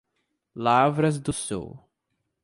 [0.55, 1.77] Lavras do Sul